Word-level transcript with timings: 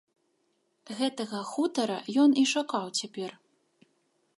Гэтага 1.01 1.41
хутара 1.51 1.99
ён 2.25 2.29
і 2.45 2.47
шукаў 2.53 2.85
цяпер. 3.03 3.31